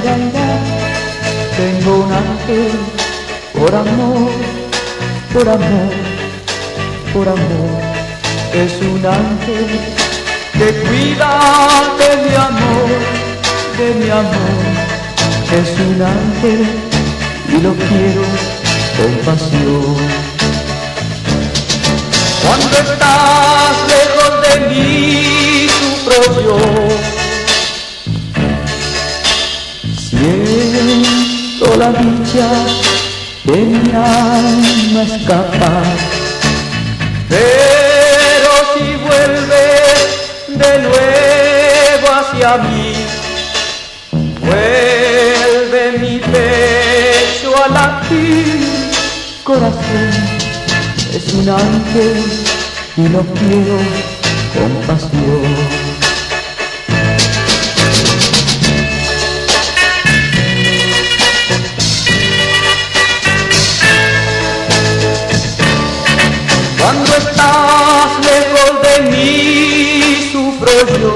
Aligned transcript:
Tengo 0.00 1.90
un 2.04 2.12
ángel 2.12 2.70
por 3.52 3.74
amor, 3.74 4.30
por 5.32 5.48
amor, 5.48 5.90
por 7.12 7.28
amor. 7.28 7.80
Es 8.54 8.80
un 8.80 9.04
ángel 9.04 9.66
que 10.52 10.72
cuida 10.82 11.40
de 11.98 12.16
mi 12.22 12.32
amor, 12.36 12.88
de 13.76 13.94
mi 13.98 14.08
amor. 14.10 14.62
Es 15.50 15.70
un 15.80 16.00
ángel 16.00 16.64
y 17.48 17.60
lo 17.60 17.74
quiero 17.74 18.22
con 18.96 19.12
pasión. 19.24 19.96
Cuando 22.44 22.78
estás 22.78 23.67
Siento 30.08 31.76
la 31.76 31.90
dicha 31.90 32.48
de 33.44 33.56
mi 33.56 33.90
alma 33.92 35.02
escapar. 35.02 35.84
Pero 37.28 38.50
si 38.72 38.96
vuelves 39.04 40.48
de 40.48 40.78
nuevo 40.78 42.06
hacia 42.10 42.56
mí, 42.56 42.94
vuelve 44.40 45.98
mi 45.98 46.18
pecho 46.20 47.62
a 47.62 47.68
latir, 47.68 48.66
corazón 49.44 50.10
es 51.12 51.34
un 51.34 51.48
ángel 51.50 52.24
y 52.96 53.08
lo 53.08 53.20
quiero 53.34 53.78
con 54.54 54.72
pasión. 54.86 55.77
Estás 67.18 68.10
lejos 68.30 68.70
de 68.86 68.94
mí 69.10 70.30
sufro 70.32 70.76
yo. 71.00 71.14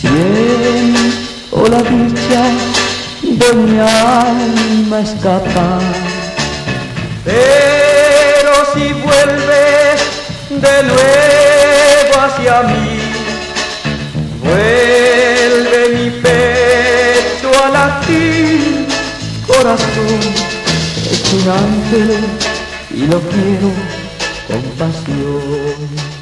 Siento 0.00 1.58
la 1.68 1.82
dicha 1.82 2.44
de 3.22 3.48
mi 3.54 3.78
alma 3.78 5.00
escapar 5.00 5.82
pero 7.28 8.52
si 8.72 8.92
vuelves 8.94 10.00
de 10.48 10.82
nuevo 10.84 12.20
hacia 12.22 12.62
mí, 12.62 13.00
vuelve 14.42 15.88
mi 15.94 16.10
pecho 16.22 17.50
a 17.62 17.68
latir, 17.68 18.86
corazón, 19.46 20.20
es 21.12 21.32
un 21.34 22.57
y 22.90 23.06
lo 23.06 23.20
quiero 23.20 23.70
con 24.46 24.62
pasión. 24.78 26.17